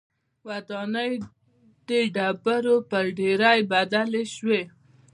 [0.47, 1.13] ودانۍ
[1.87, 4.61] د ډبرو پر ډېرۍ بدلې شوې